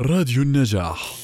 راديو 0.00 0.42
النجاح. 0.42 1.14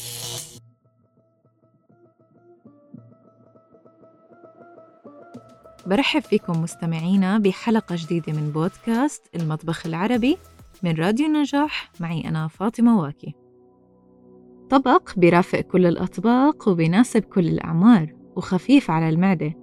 برحب 5.87 6.22
فيكم 6.22 6.62
مستمعينا 6.62 7.38
بحلقة 7.38 7.96
جديدة 7.98 8.33
من 8.33 8.51
بودكاست 8.51 9.22
المطبخ 9.37 9.87
العربي 9.87 10.37
من 10.83 10.95
راديو 10.95 11.27
النجاح. 11.27 11.91
معي 12.01 12.29
أنا 12.29 12.48
فاطمة 12.48 13.00
واكي. 13.00 13.34
طبق 14.71 15.11
بيرافق 15.16 15.61
كل 15.61 15.87
الأطباق 15.87 16.68
وبيناسب 16.68 17.23
كل 17.23 17.48
الأعمار 17.48 18.14
وخفيف 18.37 18.91
على 18.91 19.09
المعدة. 19.09 19.55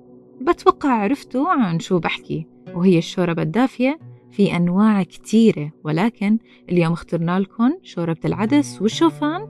بتوقع 0.41 0.89
عرفتوا 0.89 1.49
عن 1.49 1.79
شو 1.79 1.99
بحكي 1.99 2.47
وهي 2.73 2.97
الشوربة 2.97 3.41
الدافية 3.41 3.99
في 4.31 4.55
أنواع 4.55 5.03
كتيرة 5.03 5.71
ولكن 5.83 6.37
اليوم 6.69 6.93
اخترنا 6.93 7.39
لكم 7.39 7.77
شوربة 7.83 8.19
العدس 8.25 8.81
والشوفان 8.81 9.47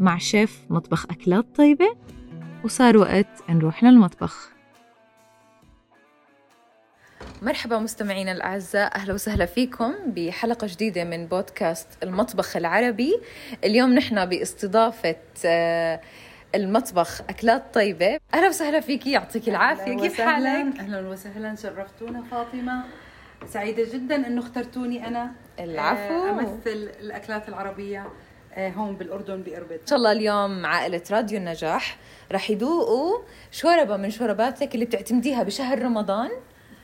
مع 0.00 0.18
شيف 0.18 0.58
مطبخ 0.70 1.04
أكلات 1.10 1.46
طيبة 1.56 1.96
وصار 2.64 2.96
وقت 2.96 3.26
نروح 3.50 3.84
للمطبخ 3.84 4.50
مرحبا 7.42 7.78
مستمعينا 7.78 8.32
الأعزاء 8.32 8.96
أهلا 8.96 9.14
وسهلا 9.14 9.46
فيكم 9.46 9.92
بحلقة 10.06 10.66
جديدة 10.66 11.04
من 11.04 11.26
بودكاست 11.26 11.88
المطبخ 12.02 12.56
العربي 12.56 13.20
اليوم 13.64 13.94
نحن 13.94 14.26
باستضافة 14.26 15.16
آه، 15.46 16.00
المطبخ 16.54 17.20
أكلات 17.20 17.74
طيبة 17.74 18.18
أهلا 18.34 18.48
وسهلا 18.48 18.80
فيكي 18.80 19.12
يعطيك 19.12 19.48
العافية 19.48 19.82
أهلاً 19.92 20.00
كيف 20.00 20.12
وسهلاً. 20.14 20.30
حالك؟ 20.58 20.78
أهلا 20.80 21.08
وسهلا 21.08 21.54
شرفتونا 21.54 22.22
فاطمة 22.30 22.84
سعيدة 23.46 23.84
جدا 23.94 24.26
إنه 24.26 24.40
اخترتوني 24.40 25.06
أنا 25.06 25.32
العفو. 25.60 26.14
آه، 26.14 26.30
أمثل 26.30 26.90
الأكلات 27.00 27.48
العربية 27.48 28.06
آه، 28.54 28.70
هون 28.70 28.96
بالأردن 28.96 29.42
بأربد 29.42 29.72
إن 29.72 29.86
شاء 29.86 29.98
الله 29.98 30.12
اليوم 30.12 30.66
عائلة 30.66 31.02
راديو 31.10 31.38
النجاح 31.38 31.96
رح 32.32 32.50
يذوقوا 32.50 33.18
شوربة 33.50 33.96
من 33.96 34.10
شورباتك 34.10 34.74
اللي 34.74 34.84
بتعتمديها 34.84 35.42
بشهر 35.42 35.82
رمضان 35.82 36.30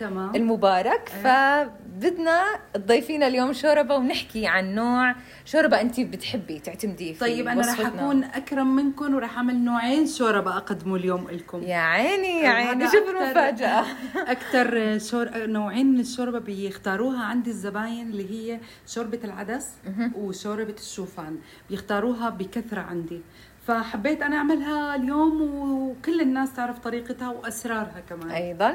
تمام. 0.00 0.34
المبارك. 0.36 1.08
فبدنا 1.08 2.42
تضيفينا 2.74 3.26
اليوم 3.26 3.52
شوربة 3.52 3.94
ونحكي 3.96 4.46
عن 4.46 4.74
نوع 4.74 5.14
شوربة 5.44 5.80
أنت 5.80 6.00
بتحبي 6.00 6.58
تعتمديه 6.58 7.12
في 7.12 7.20
طيب 7.20 7.48
أنا 7.48 7.60
رح. 7.72 7.80
أكون 7.80 8.24
أكرم 8.24 8.76
منكم 8.76 9.14
ورح 9.14 9.36
أعمل 9.36 9.64
نوعين 9.64 10.06
شوربة 10.06 10.56
أقدمه 10.56 10.96
اليوم 10.96 11.30
لكم. 11.30 11.62
يا 11.62 11.76
عيني 11.76 12.40
يا 12.40 12.48
عيني 12.48 12.84
شوف 12.84 13.08
المفاجأة. 13.08 13.84
أكثر 14.34 14.98
شور... 14.98 15.28
نوعين 15.46 15.92
من 15.92 16.00
الشوربه 16.00 16.38
بيختاروها 16.38 17.24
عندي 17.24 17.50
الزباين 17.50 18.10
اللي 18.10 18.30
هي 18.30 18.60
شوربة 18.86 19.20
العدس 19.24 19.68
وشوربة 20.14 20.74
الشوفان. 20.78 21.38
بيختاروها 21.70 22.30
بكثرة 22.30 22.80
عندي. 22.80 23.20
فحبيت 23.66 24.22
أنا 24.22 24.36
أعملها 24.36 24.96
اليوم 24.96 25.42
وكل 25.42 26.20
الناس 26.20 26.52
تعرف 26.52 26.78
طريقتها 26.78 27.28
وأسرارها 27.28 28.02
كمان. 28.08 28.30
أيضا. 28.30 28.74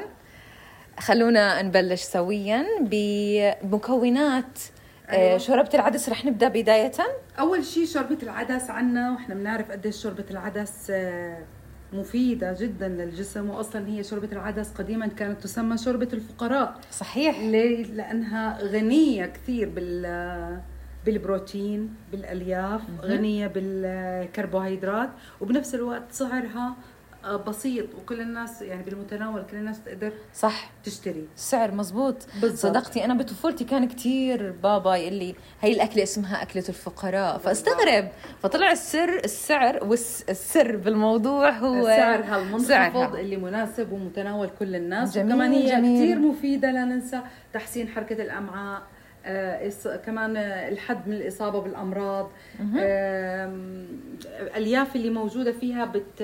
خلونا 1.00 1.62
نبلش 1.62 2.02
سويا 2.02 2.66
بمكونات 2.80 4.58
آه، 5.08 5.12
أيوة. 5.12 5.38
شوربة 5.38 5.68
العدس. 5.74 6.08
رح 6.08 6.24
نبدأ 6.24 6.48
بداية. 6.48 6.92
أول 7.38 7.64
شيء 7.64 7.86
شوربة 7.86 8.18
العدس 8.22 8.70
عنا 8.70 9.12
وإحنا 9.12 9.34
بنعرف 9.34 9.70
قديش 9.70 10.02
شوربة 10.02 10.24
العدس 10.30 10.86
آه، 10.90 11.38
مفيدة 11.92 12.56
جدا 12.60 12.88
للجسم. 12.88 13.50
واصلا 13.50 13.88
هي 13.88 14.04
شوربة 14.04 14.28
العدس 14.32 14.70
قديما 14.70 15.06
كانت 15.06 15.42
تسمى 15.42 15.78
شوربة 15.78 16.08
الفقراء. 16.12 16.74
صحيح. 16.92 17.38
ليه؟ 17.40 17.84
لأنها 17.84 18.58
غنية 18.62 19.26
كثير 19.26 19.68
بال 19.68 20.60
بالبروتين 21.06 21.94
بالألياف 22.12 22.80
غنية 23.02 23.46
بالكربوهيدرات. 23.46 25.10
وبنفس 25.40 25.74
الوقت 25.74 26.12
سعرها 26.12 26.66
آه، 26.68 26.74
بسيط 27.26 27.94
وكل 27.94 28.20
الناس 28.20 28.62
يعني 28.62 28.82
بالمتناول 28.82 29.42
كل 29.50 29.56
الناس 29.56 29.80
تقدر 29.84 30.12
صح. 30.34 30.70
تشتري. 30.84 31.28
السعر 31.36 31.70
مزبوط. 31.74 32.16
بالضبط. 32.40 32.58
صدقتي 32.58 33.04
أنا 33.04 33.14
بطفولتي 33.14 33.64
كان 33.64 33.88
كتير 33.88 34.50
بابا 34.62 34.96
يقول 34.96 35.14
لي 35.14 35.34
هي 35.60 35.72
الأكلة 35.72 36.02
اسمها 36.02 36.42
أكلة 36.42 36.64
الفقراء. 36.68 37.38
فاستغرب. 37.38 38.08
فطلع 38.42 38.70
السر 38.72 39.20
السعر 39.24 39.84
والسر 39.84 40.76
بالموضوع 40.76 41.50
هو 41.50 41.84
سعرها 41.84 42.42
المنخفض. 42.42 43.16
اللي 43.16 43.36
مناسب 43.36 43.92
ومتناول 43.92 44.50
كل 44.58 44.76
الناس. 44.76 45.14
جميل، 45.14 45.32
وكمان 45.32 45.52
هي 45.52 45.66
جميل. 45.66 46.02
كثير 46.02 46.18
مفيدة 46.18 46.70
لا 46.70 46.84
ننسى 46.84 47.20
تحسين 47.52 47.88
حركة 47.88 48.22
الأمعاء. 48.22 48.82
كمان 50.06 50.36
آه، 50.36 50.68
الحد 50.68 51.08
من 51.08 51.14
الإصابة 51.14 51.60
بالأمراض. 51.60 52.30
الألياف 54.24 54.96
اللي 54.96 55.10
موجودة 55.10 55.52
فيها 55.52 55.84
بت 55.84 56.22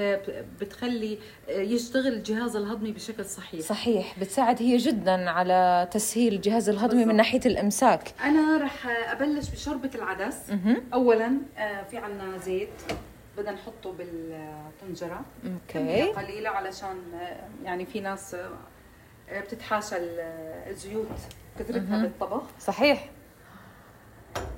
بتخلي 0.60 1.18
آه، 1.48 1.52
يشتغل 1.52 2.06
الجهاز 2.12 2.56
الهضمي 2.56 2.92
بشكل 2.92 3.24
صحيح. 3.24 3.60
صحيح. 3.60 4.18
بتساعد 4.20 4.62
هي 4.62 4.76
جدا 4.76 5.30
على 5.30 5.88
تسهيل 5.90 6.34
الجهاز 6.34 6.68
الهضمي 6.68 6.94
من 6.94 6.98
بالضبط. 7.04 7.16
ناحية 7.16 7.40
الإمساك. 7.46 8.14
أنا 8.24 8.58
رح 8.64 8.86
أبلش 9.12 9.48
بشوربة 9.50 9.90
العدس. 9.94 10.36
اولا 10.94 11.32
آه، 11.58 11.82
في 11.82 11.96
عنا 11.98 12.38
زيت. 12.38 12.68
بدنا 13.38 13.50
نحطه 13.52 13.92
بالطنجرة. 13.92 15.20
أوكي. 15.44 16.02
قليلة 16.12 16.50
علشان 16.50 16.96
يعني 17.64 17.86
في 17.86 18.00
ناس 18.00 18.36
بتتحاشى 19.32 19.96
ال- 19.96 20.20
الزيوت. 20.70 21.06
كثرتها 21.58 22.02
بالطبخ 22.02 22.42
صحيح. 22.60 23.10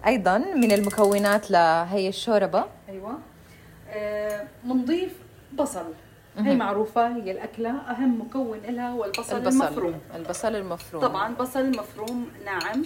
أيضا 0.07 0.39
من 0.39 0.73
المكونات 0.73 1.51
لهي 1.51 2.09
الشوربة. 2.09 2.65
أيوه. 2.89 3.19
بنضيف 4.65 5.13
بصل. 5.53 5.95
هي 6.39 6.57
معروفة 6.57 7.17
هي 7.17 7.31
الأكلة 7.31 7.71
أهم 7.71 8.21
مكون 8.21 8.59
لها 8.69 8.89
هو 8.91 9.05
البصل, 9.05 9.37
البصل 9.37 9.65
المفروم. 9.67 9.95
البصل 10.17 10.57
المفروم. 10.57 11.03
طبعا 11.03 11.35
بصل 11.35 11.71
مفروم 11.71 12.29
ناعم. 12.45 12.83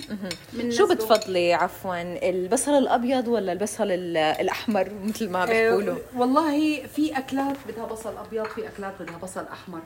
من 0.52 0.70
شو 0.70 0.88
بتفضلي 0.88 1.54
عفوا 1.54 2.02
البصل 2.30 2.70
الأبيض 2.72 3.28
ولا 3.28 3.52
البصل 3.52 3.90
ال- 3.90 4.16
الأحمر 4.16 4.92
مثل 5.04 5.30
ما 5.30 5.44
بيقولوا؟ 5.44 5.94
آه، 5.94 6.18
والله 6.20 6.82
في 6.86 7.18
أكلات 7.18 7.56
بدها 7.68 7.84
بصل 7.86 8.16
أبيض 8.26 8.44
في 8.44 8.68
أكلات 8.68 8.94
بدها 9.02 9.18
بصل 9.18 9.44
أحمر. 9.52 9.80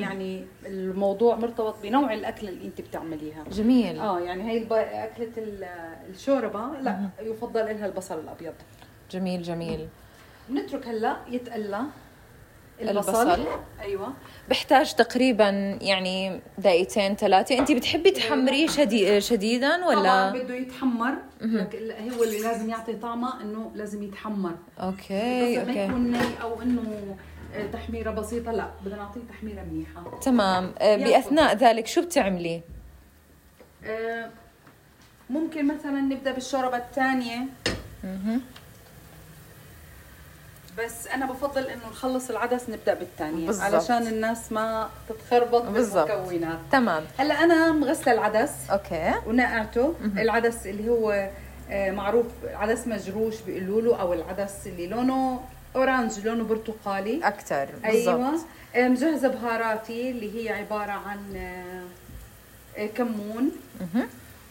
يعني 0.00 0.44
الموضوع 0.66 1.36
مرتبط 1.36 1.82
بنوع 1.82 2.14
الاكله 2.14 2.48
اللي 2.48 2.64
أنت 2.64 2.80
بتعمليها. 2.80 3.44
جميل. 3.52 4.00
آه 4.00 4.20
يعني 4.20 4.50
هي 4.50 4.58
الب... 4.58 4.72
أكلة 4.72 5.32
ال- 5.38 5.64
الشوربة 6.10 6.66
لا 6.80 7.08
يفضل 7.20 7.60
لها 7.64 7.86
البصل 7.86 8.18
الأبيض. 8.18 8.52
جميل 9.10 9.42
جميل. 9.42 9.88
نترك 10.50 10.86
هلا 10.88 11.16
يتقلى 11.28 11.80
البصل. 12.80 13.30
البصل. 13.30 13.46
أيوه. 13.80 14.12
بحتاج 14.50 14.94
تقريبا 14.94 15.48
يعني 15.80 16.40
دقيقتين 16.58 17.16
ثلاثة. 17.16 17.58
أنت 17.58 17.72
بتحبي 17.72 18.10
تحمريه 18.10 18.66
شدي 18.66 19.20
شديدا 19.20 19.76
طبعا 19.76 19.86
ولا؟ 19.86 20.30
بده 20.30 20.54
يتحمر. 20.54 21.14
لك 21.40 21.96
هو 22.16 22.22
اللي 22.22 22.42
لازم 22.42 22.70
يعطي 22.70 22.92
طعمه 22.92 23.42
إنه 23.42 23.70
لازم 23.74 24.02
يتحمر. 24.02 24.54
okay 24.80 25.58
بس 25.60 25.66
ما 25.66 25.72
يكون 25.72 26.10
ني 26.10 26.42
أو 26.42 26.62
إنه 26.62 27.16
آه، 27.54 27.66
تحميرة 27.66 28.10
بسيطة 28.10 28.52
لا 28.52 28.70
بدنا 28.84 28.96
نعطيه 28.96 29.20
تحميرة 29.28 29.62
منيحة. 29.62 30.20
تمام. 30.22 30.74
آه، 30.78 30.96
بأثناء 30.96 31.56
ذلك 31.56 31.86
شو 31.86 32.02
بتعملي؟ 32.02 32.60
آه، 33.84 34.30
ممكن 35.30 35.66
مثلا 35.66 36.00
نبدأ 36.00 36.32
بالشوربة 36.32 36.76
الثانية. 36.76 37.38
بس 40.78 41.06
أنا 41.06 41.26
بفضل 41.26 41.62
إنه 41.62 41.86
نخلص 41.90 42.30
العدس 42.30 42.68
نبدأ 42.68 42.94
بالثانيه. 42.94 43.50
علشان 43.60 44.06
الناس 44.06 44.52
ما 44.52 44.88
تتخربط. 45.08 45.62
بالمكونات. 45.62 46.58
تمام. 46.72 47.04
هلأ 47.18 47.44
أنا 47.44 47.72
مغسلة 47.72 48.12
العدس 48.14 48.50
okay. 48.70 49.12
ونقعته. 49.26 49.94
العدس 50.18 50.66
اللي 50.66 50.88
هو 50.90 51.30
آه، 51.70 51.90
معروف 51.90 52.26
عدس 52.44 52.86
مجروش 52.86 53.34
بيقولوا 53.46 53.80
له 53.82 54.00
أو 54.00 54.12
العدس 54.12 54.66
اللي 54.66 54.86
لونه 54.86 55.40
orange 55.76 56.20
لونه 56.20 56.44
برتقالي. 56.44 57.20
أكثر 57.26 57.68
أيوه. 57.84 58.34
آه، 58.76 58.88
مجهزة 58.88 59.28
بهاراتي 59.28 60.10
اللي 60.10 60.44
هي 60.44 60.52
عبارة 60.52 60.92
عن 60.92 61.36
آه، 61.36 62.86
كمون. 62.86 63.50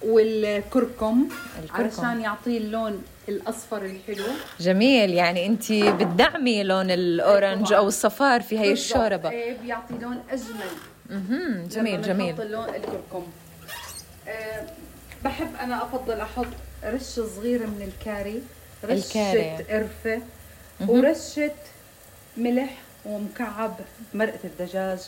والكركم. 0.03 1.27
الكركم. 1.63 1.83
علشان 1.83 2.21
يعطيه 2.21 2.57
اللون 2.57 3.03
الأصفر 3.31 3.85
الحلو. 3.85 4.23
جميل 4.59 5.09
يعني 5.13 5.45
أنت 5.45 5.71
بتدعمي 5.73 6.63
لون 6.63 6.91
ال 6.91 7.02
orange 7.02 7.67
طبعاً. 7.67 7.77
أو 7.79 7.87
الصفار 7.87 8.41
في 8.41 8.59
هي 8.59 8.69
بالضبط. 8.69 8.97
الشوربة. 8.97 9.29
إيه، 9.29 9.57
بيعطي 9.57 9.93
لون 10.01 10.23
أجمل. 10.31 10.71
مهم. 11.09 11.67
جميل 11.67 12.01
جميل. 12.01 12.41
اللون 12.41 12.69
الكركم. 12.69 13.23
آه، 14.27 14.63
بحب 15.23 15.49
أنا 15.61 15.83
أفضل 15.83 16.19
أحط 16.19 16.45
رشة 16.83 17.25
صغيرة 17.35 17.65
من 17.65 17.91
الكاري 17.97 18.41
رشة 18.85 19.31
الكاري. 19.31 19.63
قرفة 19.69 20.21
ورشة 20.87 21.51
ملح 22.37 22.77
ومكعب 23.05 23.75
مرقة 24.13 24.39
الدجاج. 24.43 24.99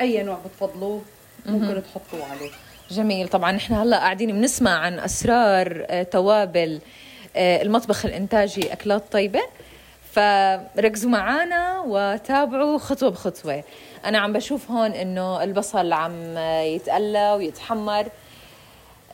أي 0.00 0.22
نوع 0.22 0.38
بتفضلوه 0.46 1.02
ممكن 1.46 1.82
تحطوه 1.82 2.24
عليه. 2.30 2.50
جميل 2.90 3.28
طبعا 3.28 3.52
نحن 3.52 3.74
هلأ 3.74 3.96
قاعدين 3.96 4.32
بنسمع 4.32 4.70
عن 4.78 4.98
أسرار 4.98 5.86
آه، 5.90 6.02
توابل. 6.02 6.80
المطبخ 7.36 8.06
الإنتاجي 8.06 8.72
أكلات 8.72 9.12
طيبة. 9.12 9.40
فركزوا 10.12 11.10
معانا 11.10 11.80
وتابعوا 11.86 12.78
خطوة 12.78 13.10
بخطوة. 13.10 13.64
أنا 14.04 14.18
عم 14.18 14.32
بشوف 14.32 14.70
هون 14.70 14.90
إنه 14.90 15.42
البصل 15.42 15.92
عم 15.92 16.38
يتقلى 16.38 17.32
ويتحمر. 17.32 18.08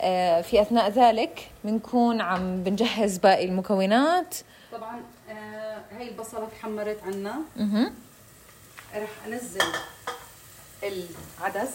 آه، 0.01 0.41
في 0.41 0.63
أثناء 0.63 0.91
ذلك 0.91 1.49
بنكون 1.65 2.21
عم 2.21 2.63
بنجهز 2.63 3.19
باقي 3.19 3.45
المكونات. 3.45 4.35
طبعا 4.73 5.01
آه 5.31 5.79
هاي 5.99 6.09
البصلة 6.09 6.49
تحمرت 6.59 6.99
عنا. 7.05 7.35
رح 8.97 9.11
أنزل 9.27 9.65
العدس. 10.83 11.71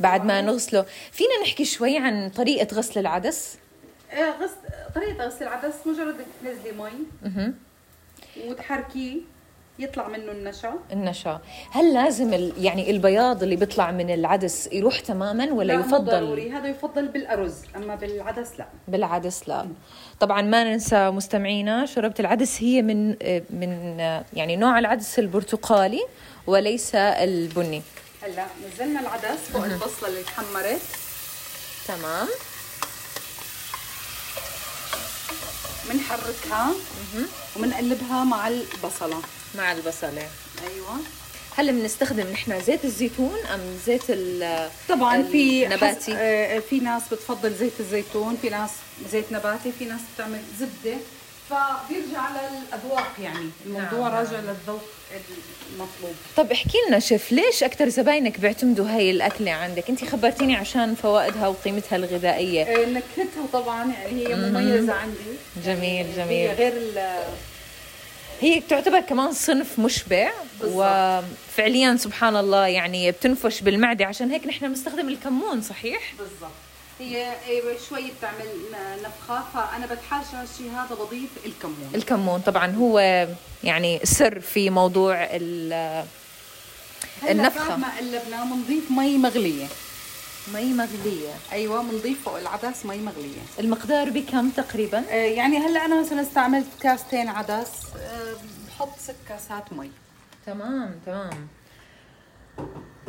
بعد 0.00 0.24
ما 0.24 0.40
نغسله. 0.40 0.86
فينا 1.12 1.42
نحكي 1.42 1.64
شوي 1.64 1.98
عن 1.98 2.30
طريقة 2.30 2.76
غسل 2.76 3.00
العدس؟ 3.00 3.58
آه 4.12 4.30
غسل 4.30 4.56
طريقة 4.94 5.26
غسل 5.26 5.42
العدس 5.42 5.74
مجرد 5.86 6.16
تنزلي 6.42 6.72
مي. 6.72 7.52
وتحركيه 8.46 9.16
يطلع 9.78 10.08
منه 10.08 10.32
النشا. 10.32 10.74
النشا. 10.92 11.40
هل 11.70 11.94
لازم 11.94 12.34
ال... 12.34 12.52
يعني 12.64 12.90
البياض 12.90 13.42
اللي 13.42 13.56
بيطلع 13.56 13.90
من 13.90 14.14
العدس 14.14 14.68
يروح 14.72 15.00
تماما 15.00 15.52
ولا 15.52 15.72
لا، 15.72 15.80
يفضل؟ 15.80 16.26
ضروري. 16.26 16.50
هذا 16.50 16.68
يفضل 16.68 17.08
بالأرز 17.08 17.54
أما 17.76 17.94
بالعدس 17.94 18.58
لا. 18.58 18.66
بالعدس 18.88 19.48
لا. 19.48 19.66
طبعا 20.20 20.42
ما 20.42 20.64
ننسى 20.64 21.10
مستمعينا 21.10 21.86
شوربة 21.86 22.14
العدس 22.20 22.62
هي 22.62 22.82
من 22.82 23.08
من 23.50 23.98
يعني 24.32 24.56
نوع 24.56 24.78
العدس 24.78 25.18
البرتقالي 25.18 26.02
وليس 26.46 26.94
البني. 26.94 27.82
هلا 28.22 28.46
نزلنا 28.66 29.00
العدس 29.00 29.38
فوق 29.52 29.64
البصلة 29.64 30.08
اللي 30.08 30.22
تحمرت. 30.22 30.82
تمام. 31.88 32.28
بنحركها 35.90 36.72
وبنقلبها 37.56 38.24
مع 38.24 38.48
البصلة. 38.48 39.22
مع 39.54 39.72
البصلة. 39.72 40.28
أيوه. 40.74 40.96
هل 41.56 41.72
بنستخدم 41.72 42.26
نحن 42.26 42.60
زيت 42.60 42.84
الزيتون 42.84 43.38
أم 43.54 43.60
زيت 43.86 44.02
ال 44.10 44.68
طبعا 44.88 45.22
في 45.22 45.64
النباتي. 45.66 46.12
حس- 46.12 46.18
آه، 46.18 46.58
في 46.58 46.78
ناس 46.80 47.02
بتفضل 47.12 47.54
زيت 47.54 47.72
الزيتون 47.80 48.38
في 48.42 48.48
ناس 48.48 48.70
زيت 49.12 49.32
نباتي 49.32 49.72
في 49.78 49.84
ناس 49.84 50.00
بتعمل 50.14 50.40
زبدة. 50.60 50.96
فبيرجع 51.50 52.18
على 52.20 52.40
الاذواق 52.48 53.12
يعني. 53.22 53.50
الموضوع 53.66 54.08
نعم، 54.08 54.18
راجع 54.18 54.40
للذوق 54.40 54.82
المطلوب. 55.72 56.14
طب 56.36 56.52
احكي 56.52 56.78
لنا 56.88 56.98
شيف 56.98 57.32
ليش 57.32 57.62
أكثر 57.62 57.88
زباينك 57.88 58.40
بيعتمدوا 58.40 58.88
هاي 58.88 59.10
الأكلة 59.10 59.50
عندك؟ 59.52 59.88
انت 59.90 60.04
خبرتيني 60.04 60.56
عشان 60.56 60.94
فوائدها 60.94 61.48
وقيمتها 61.48 61.96
الغذائية. 61.96 62.62
آه، 62.62 62.86
نكهتها 62.86 63.46
طبعا 63.52 63.92
يعني 63.92 64.26
هي 64.28 64.34
مميزة 64.34 64.92
عندي. 64.92 65.16
جميل 65.64 66.06
هي 66.06 66.16
جميل. 66.16 66.50
غير 66.50 66.72
ال- 66.72 67.24
هي 68.40 68.60
تعتبر 68.60 69.00
كمان 69.00 69.32
صنف 69.32 69.78
مشبع 69.78 70.30
بالضبط. 70.60 70.76
وفعليا 71.54 71.96
سبحان 71.96 72.36
الله 72.36 72.66
يعني 72.66 73.10
بتنفش 73.10 73.60
بالمعدة 73.60 74.04
عشان 74.06 74.30
هيك 74.30 74.46
نحن 74.46 74.68
بنستخدم 74.68 75.08
الكمون 75.08 75.62
صحيح؟ 75.62 76.12
بالضبط. 76.18 76.50
هي 76.98 77.32
إيه، 77.46 77.78
شوي 77.88 78.10
بتعمل 78.18 78.46
نفخة 79.04 79.44
فأنا 79.54 79.86
بتحاشى 79.86 80.42
الشيء 80.42 80.70
هذا 80.70 80.94
بضيف 80.94 81.30
الكمون. 81.46 81.90
الكمون 81.94 82.40
طبعا 82.40 82.66
هو 82.74 82.98
يعني 83.64 84.00
سر 84.04 84.40
في 84.40 84.70
موضوع 84.70 85.14
ال- 85.30 86.04
هلا 87.22 87.30
النفخة. 87.32 87.68
بعد 87.68 87.78
ما 87.78 87.96
قلبنا 87.98 88.44
بنضيف 88.44 88.90
مي 88.90 89.18
مغلية. 89.18 89.66
مي 90.54 90.72
مغلية. 90.72 91.34
أيوه 91.52 91.82
بنضيف 91.82 92.24
فوق 92.24 92.38
العدس 92.38 92.86
مي 92.86 92.96
مغلية. 92.98 93.40
المقدار 93.58 94.10
بكم 94.10 94.50
تقريبا؟ 94.50 94.98
آه، 95.10 95.14
يعني 95.14 95.58
هلأ 95.58 95.84
أنا 95.84 96.00
مثلا 96.00 96.22
استعملت 96.22 96.66
كاستين 96.82 97.28
عدس 97.28 97.70
آه، 97.96 98.34
بحط 98.68 98.98
ست 98.98 99.14
كاسات 99.28 99.72
مي. 99.72 99.90
تمام 100.46 100.94
تمام. 101.06 101.48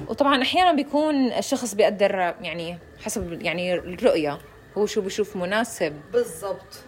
وطبعا 0.08 0.42
أحيانا 0.42 0.74
بيكون 0.74 1.16
الشخص 1.32 1.74
بيقدر 1.76 2.12
يعني 2.42 2.78
حسب 3.04 3.42
يعني 3.42 3.74
الرؤيه 3.74 4.38
هو 4.78 4.86
شو 4.86 5.02
بشوف 5.02 5.36
مناسب. 5.36 5.94
بالضبط. 6.14 6.84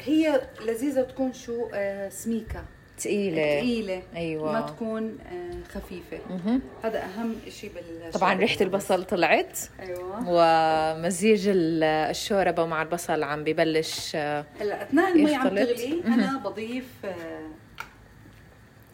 هي 0.00 0.40
لذيذة 0.66 1.02
تكون 1.02 1.32
شو 1.32 1.68
آه، 1.74 2.08
سميكة. 2.08 2.64
تقيلة. 2.98 3.60
ثقيله 3.60 4.02
أيوة. 4.16 4.52
ما 4.52 4.60
تكون 4.60 5.18
آه، 5.32 5.68
خفيفة. 5.78 6.18
مهم. 6.30 6.60
هذا 6.84 7.04
أهم 7.04 7.36
شيء 7.48 7.70
بال 7.74 8.10
طبعا 8.12 8.34
ريحة 8.34 8.60
البصل 8.60 9.04
طلعت. 9.04 9.58
أيوه. 9.80 10.24
ومزيج 10.28 11.48
ال- 11.48 11.84
الشوربة 11.84 12.66
مع 12.66 12.82
البصل 12.82 13.22
عم 13.22 13.44
ببلش 13.44 14.12
آه، 14.16 14.44
هلأ 14.60 14.82
أثناء 14.82 15.12
المي 15.12 15.34
عم. 15.34 15.48
تغلي 15.48 16.02
أنا 16.06 16.38
بضيف 16.44 16.86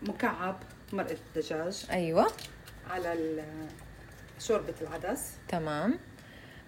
مكعب 0.03 0.57
مرقة 0.93 1.17
الدجاج 1.37 1.87
أيوه. 1.93 2.27
على 2.91 3.43
شوربة 4.39 4.75
العدس. 4.81 5.33
تمام. 5.49 5.99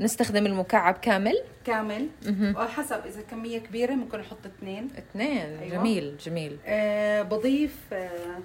نستخدم 0.00 0.46
المكعب 0.46 0.94
كامل؟ 0.94 1.42
كامل. 1.64 2.08
وحسب 2.56 3.06
إذا 3.06 3.22
كمية 3.30 3.58
كبيرة 3.58 3.92
ممكن 3.92 4.20
أحط 4.20 4.46
اثنين. 4.46 4.90
اثنين. 4.98 5.58
أيوة. 5.58 5.76
جميل 5.76 6.16
جميل. 6.16 6.58
أه 6.66 7.22
بضيف 7.22 7.76
أه 7.92 8.38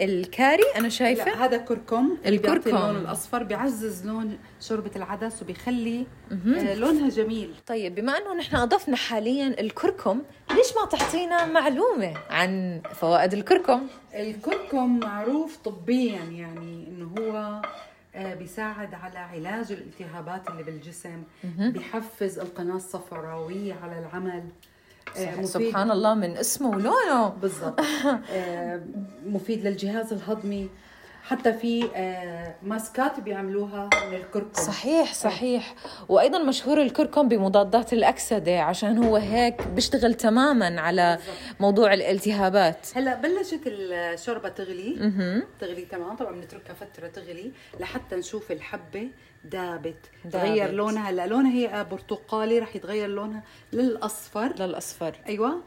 الكاري 0.00 0.62
أنا 0.76 0.88
شايفة 0.88 1.24
لا 1.24 1.44
هذا 1.44 1.56
كركم. 1.56 2.16
الكركم. 2.26 2.76
اللون 2.76 2.96
الأصفر 2.96 3.42
بيعزز 3.42 4.06
لون 4.06 4.38
شوربة 4.60 4.90
العدس 4.96 5.42
وبيخلي 5.42 6.06
أه 6.32 6.74
لونها 6.74 7.08
جميل. 7.08 7.54
طيب 7.66 7.94
بما 7.94 8.18
إنه 8.18 8.34
نحن 8.34 8.56
أضفنا 8.56 8.96
حاليا 8.96 9.60
الكركم 9.60 10.22
ليش 10.50 10.66
ما 10.76 10.86
تعطينا 10.98 11.44
معلومة 11.46 12.14
عن 12.30 12.80
فوائد 12.94 13.32
الكركم؟ 13.32 13.86
الكركم 14.14 14.98
معروف 15.00 15.56
طبيا 15.56 16.18
يعني 16.22 16.88
إنه 16.88 17.14
هو 17.18 17.62
آه، 18.14 18.34
بيساعد 18.34 18.94
على 18.94 19.18
علاج 19.18 19.72
الالتهابات 19.72 20.50
اللي 20.50 20.62
بالجسم 20.62 21.22
بيحفز 21.44 22.38
القناة 22.38 22.76
الصفراوية 22.76 23.74
على 23.82 23.98
العمل. 23.98 24.42
آه، 24.44 24.77
مفيد- 25.16 25.44
سبحان 25.44 25.90
الله 25.90 26.14
من 26.14 26.36
اسمه. 26.36 26.68
ولونه 26.70 27.28
بالضبط. 27.28 27.80
آه، 28.32 28.80
مفيد 29.26 29.66
للجهاز 29.66 30.12
الهضمي. 30.12 30.68
حتى 31.28 31.52
في 31.52 31.90
آه، 31.96 32.54
ماسكات 32.62 33.20
بيعملوها 33.20 33.90
من 34.10 34.16
الكركم. 34.16 34.62
صحيح 34.62 35.14
صحيح. 35.14 35.74
وأيضا 36.08 36.38
مشهور 36.38 36.82
الكركم 36.82 37.28
بمضادات 37.28 37.92
الأكسدة 37.92 38.60
عشان 38.60 39.04
هو 39.04 39.16
هيك 39.16 39.68
بيشتغل 39.68 40.14
تماما 40.14 40.80
على 40.80 41.18
موضوع 41.60 41.94
الالتهابات. 41.94 42.86
هلا 42.94 43.14
بلشت 43.14 43.60
الشوربة 43.66 44.48
تغلي. 44.48 44.94
تغلي 45.60 45.84
تمام. 45.84 46.16
طبعا 46.16 46.32
بنتركها 46.32 46.74
فترة 46.74 47.08
تغلي 47.08 47.52
لحتى 47.80 48.16
نشوف 48.16 48.52
الحبة 48.52 49.08
دابت. 49.44 49.96
دابت. 50.24 50.32
تغير 50.32 50.70
لونها. 50.70 51.10
هلا 51.10 51.26
لونها 51.26 51.52
هي 51.52 51.86
برتقالي. 51.90 52.58
رح 52.58 52.76
يتغير 52.76 53.08
لونها 53.08 53.42
للأصفر. 53.72 54.54
للأصفر. 54.58 55.16
أيوه. 55.28 55.62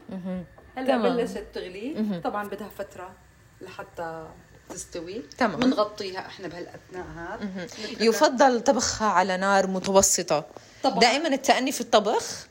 هلا 0.76 0.86
تمام. 0.86 1.16
بلشت 1.16 1.44
تغلي. 1.54 2.20
طبعا 2.24 2.48
بدها 2.48 2.68
فترة 2.68 3.10
لحتى 3.60 4.26
تستوي. 4.72 5.22
تمام. 5.38 5.60
بنغطيها 5.60 6.18
إحنا 6.18 6.48
بهالأثناء 6.48 7.06
هذا. 7.16 7.66
يفضل 8.00 8.60
طبخها 8.60 9.08
على 9.08 9.36
نار 9.36 9.66
متوسطة. 9.66 10.44
طبعاً. 10.82 10.98
دائما 10.98 11.28
التأني 11.28 11.72
في 11.72 11.80
الطبخ؟ 11.80 12.46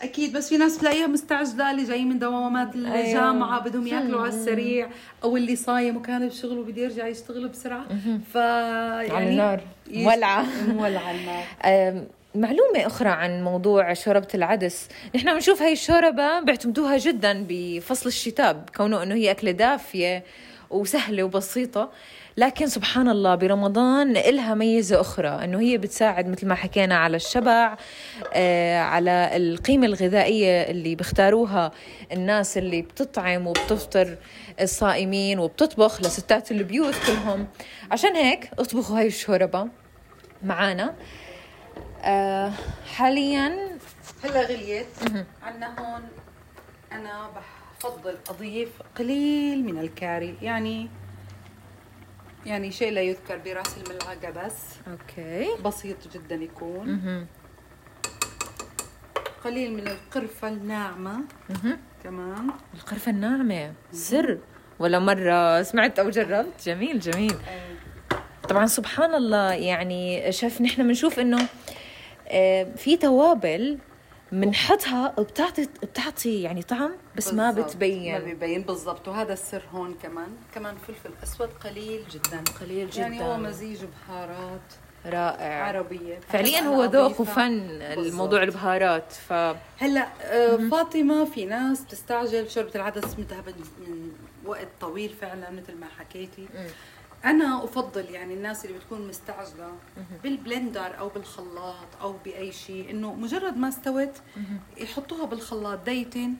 أكيد 0.00 0.36
بس 0.36 0.48
في 0.48 0.56
ناس 0.56 0.76
بتلاقيها 0.76 1.06
مستعجلة 1.06 1.70
اللي 1.70 1.84
جاي 1.84 2.04
من 2.04 2.18
دوامات 2.18 2.74
الجامعة 2.74 3.60
بدهم 3.60 3.86
يأكلوا 3.86 4.20
على 4.20 4.28
السريع 4.28 4.90
أو 5.24 5.36
اللي 5.36 5.56
صايم 5.56 5.96
وكان 5.96 6.28
بشغله 6.28 6.62
بده 6.62 6.82
يرجع 6.82 7.06
يشتغل 7.06 7.48
بسرعة. 7.48 7.84
ف 8.32 8.34
يعني 8.34 9.12
على 9.12 9.28
النار. 9.28 9.60
مولعة. 9.90 10.46
مولعة 10.68 11.10
النار 11.10 12.04
معلومة 12.34 12.86
أخرى 12.86 13.08
عن 13.08 13.44
موضوع 13.44 13.94
شوربة 13.94 14.28
العدس. 14.34 14.88
نحن 15.14 15.34
بنشوف 15.34 15.62
هاي 15.62 15.72
الشوربة 15.72 16.40
بيعتمدوها 16.40 16.98
جدا 16.98 17.46
بفصل 17.48 18.08
الشتاء 18.08 18.64
كونه 18.76 19.02
أنه 19.02 19.14
هي 19.14 19.30
أكلة 19.30 19.50
دافية. 19.50 20.24
وسهلة 20.72 21.22
وبسيطة. 21.22 21.90
لكن 22.36 22.66
سبحان 22.66 23.08
الله 23.08 23.34
برمضان 23.34 24.16
إلها 24.16 24.54
ميزة 24.54 25.00
أخرى 25.00 25.28
أنه 25.28 25.60
هي 25.60 25.78
بتساعد 25.78 26.28
مثل 26.28 26.46
ما 26.46 26.54
حكينا 26.54 26.96
على 26.98 27.16
الشبع 27.16 27.76
آه، 28.34 28.78
على 28.78 29.30
القيمة 29.36 29.86
الغذائية 29.86 30.62
اللي 30.62 30.94
بيختاروها 30.94 31.72
الناس 32.12 32.58
اللي 32.58 32.82
بتطعم 32.82 33.46
وبتفطر 33.46 34.16
الصائمين 34.60 35.38
وبتطبخ 35.38 36.00
لستات 36.00 36.50
البيوت 36.50 36.94
كلهم. 37.06 37.46
عشان 37.90 38.16
هيك 38.16 38.50
اطبخوا 38.58 38.98
هاي 38.98 39.06
الشوربة 39.06 39.68
معانا. 40.42 40.94
آه 42.04 42.52
حاليا 42.96 43.78
هلا 44.24 44.42
غليت. 44.42 44.86
عندنا 45.42 45.66
هون 45.78 46.02
أنا 46.92 47.30
بفضل 47.82 48.16
أضيف 48.30 48.68
قليل 48.98 49.64
من 49.64 49.78
الكاري. 49.78 50.34
يعني 50.42 50.88
يعني 52.46 52.70
شيء 52.70 52.92
لا 52.92 53.00
يذكر 53.00 53.38
برأس 53.38 53.76
الملعقة 53.78 54.30
بس. 54.30 54.56
okay. 54.88 55.62
بسيط 55.62 55.96
جدا 56.14 56.34
يكون. 56.34 56.88
مهم. 56.88 57.26
قليل 59.44 59.74
من 59.74 59.88
القرفة 59.88 60.48
الناعمة. 60.48 61.20
مهم. 61.50 61.78
كمان 62.04 62.50
القرفة 62.74 63.10
الناعمة. 63.10 63.72
سر. 63.92 64.38
ولا 64.78 64.98
مرة 64.98 65.62
سمعت 65.62 65.98
أو 65.98 66.10
جربت. 66.10 66.64
جميل 66.64 67.00
جميل. 67.00 67.34
طبعا 68.48 68.66
سبحان 68.66 69.14
الله 69.14 69.52
يعني 69.52 70.32
شايف 70.32 70.60
نحن 70.60 70.88
بنشوف 70.88 71.18
إنه 71.18 71.48
آه، 72.28 72.64
في 72.76 72.96
توابل 72.96 73.78
بنحطها 74.32 75.14
وبتعطي 75.18 75.68
بتعطي 75.82 76.42
يعني 76.42 76.62
طعم 76.62 76.90
بس 77.16 77.34
ما 77.34 77.50
بالضبط. 77.50 77.64
ما 77.64 77.70
بتبين 77.70 78.18
بيبين 78.18 78.62
بالضبط. 78.62 79.08
وهذا 79.08 79.32
السر 79.32 79.62
هون 79.72 79.94
كمان. 80.02 80.28
كمان 80.54 80.74
فلفل 80.76 81.10
أسود 81.22 81.48
قليل 81.64 82.04
جدا. 82.10 82.44
قليل 82.60 82.90
جدا 82.90 83.02
يعني 83.02 83.24
هو 83.24 83.36
مزيج 83.36 83.78
بهارات 83.84 84.60
رائع. 85.06 85.64
عربية. 85.64 86.20
فعليا 86.28 86.60
هو 86.60 86.84
ذوق. 86.84 87.20
وفن. 87.20 87.60
الموضوع 87.82 88.42
البهارات 88.42 89.12
ف 89.12 89.32
هلأ 89.78 90.08
آه، 90.22 90.56
فاطمة 90.70 91.24
في 91.24 91.44
ناس 91.44 91.80
بتستعجل 91.80 92.50
شوربه 92.50 92.70
العدس 92.74 93.14
بدها 93.14 93.42
من 93.86 94.12
وقت 94.44 94.68
طويل 94.80 95.14
فعلا 95.20 95.50
مثل 95.50 95.76
ما 95.80 95.86
حكيتي. 95.98 96.48
أنا 97.24 97.64
أفضل 97.64 98.04
يعني 98.10 98.34
الناس 98.34 98.64
اللي 98.64 98.78
بتكون 98.78 99.08
مستعجلة 99.08 99.72
بالبلندر 100.22 100.98
أو 100.98 101.08
بالخلاط 101.08 101.86
أو 102.00 102.14
بأي 102.24 102.52
شيء 102.52 102.90
إنه 102.90 103.14
مجرد 103.14 103.56
ما 103.56 103.68
استوت 103.68 104.12
يحطوها 104.76 105.24
بالخلاط 105.24 105.78
دقيقتين 105.86 106.36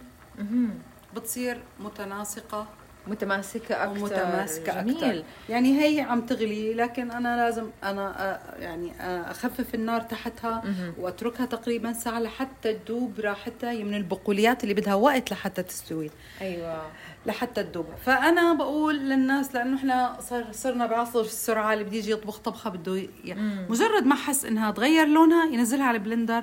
بتصير 1.14 1.62
متناسقة. 1.80 2.66
متماسكة 3.06 3.84
أكثر 3.84 4.02
ومتماسكه 4.02 4.80
جميل. 4.80 4.96
أكثر 5.04 5.22
يعني 5.48 5.80
هي 5.82 6.00
عم 6.00 6.20
تغلي 6.20 6.74
لكن 6.74 7.10
أنا 7.10 7.36
لازم 7.36 7.66
آه، 7.84 8.38
يعني 8.58 8.92
أخفف 9.30 9.74
النار 9.74 10.00
تحتها 10.00 10.62
وأتركها 10.98 11.46
تقريبا 11.46 11.92
ساعة 11.92 12.20
لحتى 12.20 12.74
تذوب 12.74 13.20
راحتها 13.20 13.70
هي 13.70 13.84
من 13.84 13.94
البقوليات 13.94 14.62
اللي 14.62 14.74
بدها 14.74 14.94
وقت 14.94 15.30
لحتى 15.32 15.62
تستوي. 15.62 16.10
أيوة. 16.40 16.82
لحتى 17.26 17.64
تذوب 17.64 17.86
فأنا 18.06 18.54
بقول 18.54 18.98
للناس 18.98 19.54
لأنه 19.54 19.76
إحنا 19.76 20.16
صار 20.20 20.44
صرنا 20.52 20.86
بعصر 20.86 21.20
السرعة 21.20 21.72
اللي 21.72 21.84
بده 21.84 21.96
يجي 21.96 22.10
يطبخ 22.10 22.38
طبخة 22.38 22.70
بده 22.70 23.02
يعني 23.24 23.66
مجرد 23.68 24.06
ما 24.06 24.14
حس 24.14 24.44
إنها 24.44 24.70
تغير 24.70 25.06
لونها 25.06 25.44
ينزلها 25.44 25.84
على 25.86 25.96
البلندر 25.96 26.42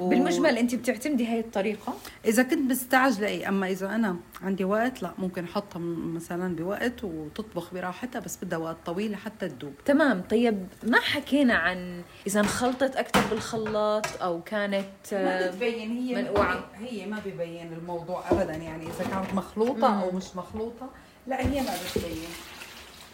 و- 0.00 0.08
بالمجمل 0.08 0.58
أنت 0.58 0.74
بتعتمدي 0.74 1.26
هاي 1.26 1.40
الطريقة؟ 1.40 1.94
إذا 2.24 2.42
كنت 2.42 2.70
مستعجلة 2.70 3.26
إي 3.26 3.48
أما 3.48 3.68
إذا 3.70 3.86
أنا 3.94 4.16
عندي 4.42 4.64
وقت 4.64 5.02
لا 5.02 5.12
ممكن 5.18 5.44
أحطها 5.44 5.78
م- 5.78 6.14
مثلا 6.14 6.56
بوقت 6.56 7.04
وتطبخ 7.04 7.74
براحتها 7.74 8.18
بس 8.20 8.38
بدها 8.42 8.58
وقت 8.58 8.76
طويل 8.86 9.12
لحتى 9.12 9.48
تذوب. 9.48 9.72
تمام. 9.84 10.22
طيب 10.30 10.66
ما 10.82 11.00
حكينا 11.00 11.54
عن 11.54 12.02
إذا 12.26 12.40
انخلطت 12.40 12.96
أكثر 12.96 13.20
بالخلاط 13.30 14.06
أو 14.22 14.42
كانت 14.42 14.84
ما 15.12 15.44
آه، 15.46 15.50
بتبين 15.50 15.90
هي 15.90 16.14
منقوعة. 16.22 16.64
هي 16.78 17.06
ما 17.06 17.20
ببين 17.26 17.72
الموضوع 17.72 18.30
ابدا 18.30 18.54
يعني 18.54 18.82
إذا 18.86 19.04
كانت 19.10 19.34
مخلوطة 19.34 20.02
أو 20.02 20.10
مش 20.10 20.36
مخلوطة 20.36 20.90
لا 21.26 21.40
هي 21.46 21.60
ما 21.60 21.70
بتبين. 21.96 22.28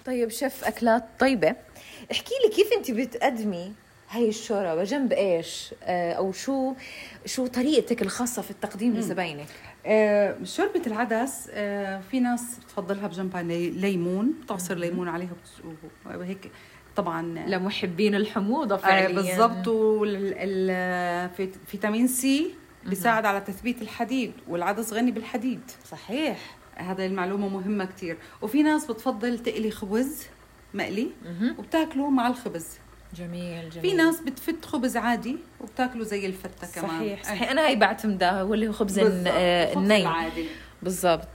طيب 0.07 0.29
شيف 0.29 0.65
أكلات 0.65 1.05
طيبة. 1.21 1.57
احكي 2.13 2.35
لي 2.45 2.55
كيف 2.55 2.73
أنت 2.73 2.91
بتقدمي 2.91 3.73
هاي 4.15 4.29
الشوربه 4.29 4.85
جنب 4.85 5.13
إيش؟ 5.13 5.75
آه، 5.83 6.13
أو 6.13 6.33
شو؟ 6.33 6.75
شو 7.27 7.47
طريقتك 7.47 8.03
الخاصة 8.03 8.43
في 8.43 8.51
التقديم 8.51 8.97
لزباينك؟ 8.97 9.47
آه، 9.87 10.37
شوربة 10.45 10.83
العدس 10.87 11.49
آه، 11.53 12.01
في 12.11 12.21
ناس 12.21 12.59
بتفضلها 12.65 13.07
بجنبها 13.07 13.43
لي- 13.43 13.71
ليمون 13.71 14.33
بتعصر 14.45 14.75
ليمون 14.75 15.09
عليها 15.09 15.31
وهيك 16.07 16.51
طبعا. 16.97 17.23
لمحبين 17.23 18.15
الحموضة 18.15 18.75
آه، 18.75 18.79
فعليا. 18.79 19.15
بالضبط. 19.15 19.69
والفيتامين 20.89 22.07
سي 22.07 22.51
بيساعد 22.87 23.25
على 23.27 23.41
تثبيت 23.41 23.83
الحديد 23.83 24.33
والعدس 24.49 24.93
غني 24.93 25.11
بالحديد. 25.11 25.61
صحيح. 25.91 26.57
هذا 26.77 27.07
المعلومة 27.07 27.49
مهمة 27.49 27.85
كتير. 27.85 28.17
وفي 28.43 28.63
ناس 28.63 28.87
بتفضل 28.87 29.39
تقلي 29.39 29.71
خبز 29.71 30.23
مقلي. 30.75 31.11
وبتاكله 31.59 32.11
مع 32.11 32.27
الخبز. 32.29 32.67
جميل 33.17 33.71
جميل. 33.71 33.91
في 33.91 33.95
ناس 33.97 34.21
بتفت 34.21 34.65
خبز 34.65 34.97
عادي 34.97 35.37
وبتاكله 35.61 36.05
زي 36.05 36.27
الفتة 36.27 36.67
كمان. 36.75 36.91
صحيح. 36.91 37.25
صحيح 37.25 37.51
أنا 37.51 37.69
هي 37.69 37.77
بعتمدها 37.77 38.43
هو 38.43 38.55
اللي 38.55 38.69
هو 38.69 38.73
خبز. 38.73 38.99
آه، 38.99 39.73
الني. 39.73 40.03
العادي. 40.03 40.47
بالضبط. 40.83 41.29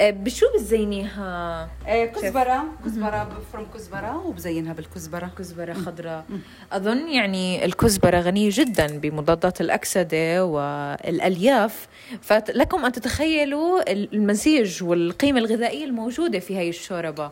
آه، 0.00 0.10
بشو 0.10 0.46
بتزينيها؟ 0.54 1.68
آه، 1.86 2.06
كزبرة 2.06 2.64
كزبرة 2.84 3.24
بفرم 3.24 3.66
كزبرة 3.74 4.26
وبزينها 4.26 4.72
بالكزبرة. 4.72 5.30
كزبرة 5.38 5.72
خضراء 5.72 6.24
أظن 6.72 7.08
يعني 7.08 7.64
الكزبرة 7.64 8.20
غنية 8.20 8.50
جدا 8.52 8.98
بمضادات 8.98 9.60
الأكسدة 9.60 10.44
والألياف. 10.44 11.88
فلكم 12.22 12.84
أن 12.84 12.92
تتخيلوا 12.92 13.92
المزيج 13.92 14.82
والقيمة 14.82 15.38
الغذائية 15.38 15.84
الموجودة 15.84 16.38
في 16.38 16.58
هاي 16.58 16.68
الشوربة. 16.68 17.30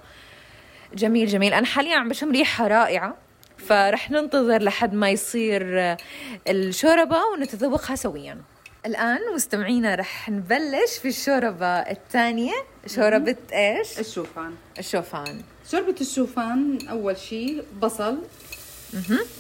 جميل 0.95 1.27
جميل. 1.27 1.55
أنا 1.55 1.67
حاليا 1.67 1.97
عم 1.97 2.09
بشم 2.09 2.33
ريحة 2.33 2.67
رائعة. 2.67 3.24
فرح 3.69 4.11
ننتظر 4.11 4.63
لحد 4.63 4.95
ما 4.95 5.11
يصير 5.11 5.63
الشوربة 6.49 7.19
ونتذوقها 7.25 7.97
سويا. 7.97 8.41
الآن 8.87 9.19
مستمعينا 9.35 9.95
رح 9.95 10.29
نبلش 10.29 10.99
في 11.03 11.09
الشوربة 11.09 11.67
الثانية. 11.67 12.53
شوربة 12.87 13.37
إيش؟ 13.53 13.99
الشوفان. 13.99 14.55
الشوفان. 14.79 15.43
شوربة 15.71 15.95
الشوفان 16.01 16.89
أول 16.89 17.17
شيء 17.19 17.65
بصل. 17.83 18.19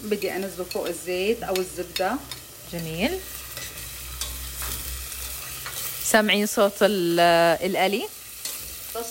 بدي 0.04 0.36
أنزله 0.36 0.64
فوق 0.64 0.86
الزيت 0.86 1.42
أو 1.42 1.54
الزبدة. 1.56 2.12
جميل. 2.72 3.18
سامعين 6.02 6.46
صوت 6.46 6.82
ال- 6.82 7.20
القلي؟ 7.70 8.04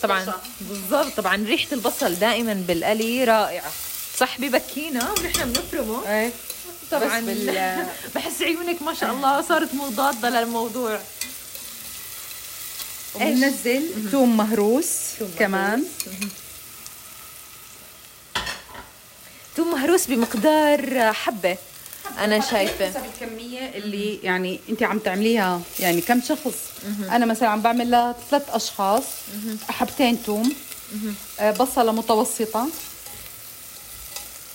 طبعا 0.04 0.26
بالضبط 0.62 1.14
طبعا 1.18 1.36
ريحة 1.36 1.74
البصل 1.74 2.14
دائما 2.16 2.54
بالقلي 2.68 3.24
رائعة. 3.24 3.72
صح 4.20 4.42
ببكينا 4.42 5.12
ونحن 5.12 5.54
بنفرمه. 5.54 6.10
إيه 6.10 6.32
طبعا 6.92 7.20
بال- 7.20 7.86
بحس 8.16 8.42
عيونك 8.42 8.82
ما 8.82 8.94
شاء 8.94 9.12
الله 9.14 9.42
صارت 9.42 9.74
مضادة 9.74 10.30
للموضوع. 10.30 11.00
وبننزل 13.16 14.12
توم 14.12 14.38
مهروس 14.38 14.88
كمان. 15.40 15.84
توم 19.56 19.72
مهروس 19.72 20.06
بمقدار 20.08 21.14
حبة 21.14 21.58
أنا 22.18 22.40
شايفة. 22.52 22.90
حسب 22.90 23.02
الكمية 23.22 23.60
اللي 23.70 24.20
يعني 24.24 24.60
أنت 24.70 24.84
عم 24.84 25.00
تعمليها 25.00 25.62
يعني 25.80 26.02
كم 26.02 26.22
شخص؟ 26.22 26.56
أنا 27.12 27.26
مثلا 27.26 27.50
عم 27.50 27.62
بعمل 27.62 27.92
لها 27.92 28.16
ثلاث 28.32 28.44
أشخاص. 28.50 29.04
حبتين 29.70 30.24
توم. 30.24 30.54
آه، 31.40 31.52
بصلة 31.52 31.92
متوسطة. 31.92 32.68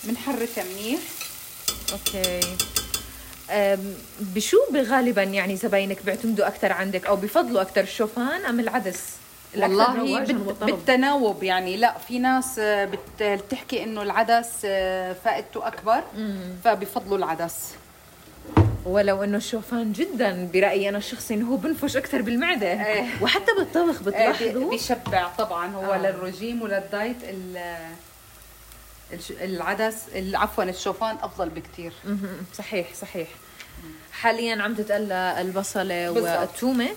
بنحركها 0.04 0.64
منيح 0.64 1.00
okay. 1.92 2.40
بشو 4.20 4.56
غالبا 4.76 5.22
يعني 5.22 5.56
زباينك 5.56 6.02
بيعتمدوا 6.04 6.46
أكثر 6.46 6.72
عندك 6.72 7.06
أو 7.06 7.16
بفضلوا 7.16 7.60
أكثر 7.62 7.80
الشوفان 7.80 8.44
أم 8.44 8.60
العدس؟ 8.60 9.04
والله؟ 9.56 10.18
بالتناوب 10.60 11.42
يعني. 11.42 11.76
لا 11.76 11.98
في 12.08 12.18
ناس 12.18 12.58
آه، 12.58 12.84
بت- 12.84 13.22
بتحكي 13.22 13.82
إنه 13.84 14.02
العدس 14.02 14.48
آه، 14.64 15.16
فائدته 15.24 15.66
أكبر 15.66 16.02
فبفضلوا 16.64 17.18
العدس. 17.18 17.54
ولو 18.86 19.24
إنه 19.24 19.36
الشوفان 19.36 19.92
جدا 19.92 20.48
برأيي 20.54 20.88
أنا 20.88 20.98
الشخصي 20.98 21.34
إنه 21.34 21.48
هو 21.52 21.56
بنفش 21.56 21.96
أكثر 21.96 22.22
بالمعدة. 22.22 22.86
إيه. 22.86 23.06
وحتى 23.22 23.52
بالطبخ 23.58 24.02
بي- 24.02 24.10
بتلاحظوا؟ 24.10 24.70
بيشبع 24.70 25.28
طبعا 25.38 25.66
هو 25.74 25.92
آه. 25.92 25.98
للرجيم 25.98 26.62
ولل 26.62 26.85
diet 26.85 27.16
العدس 29.30 29.94
ال- 30.14 30.36
عفوا 30.36 30.64
الشوفان 30.64 31.16
أفضل 31.22 31.48
بكتير. 31.48 31.92
مهم. 32.04 32.44
صحيح 32.58 32.86
صحيح. 33.00 33.28
حاليا 34.12 34.62
عم 34.62 34.74
تتقلى 34.74 35.36
البصلة. 35.40 36.10
والثومه 36.10 36.88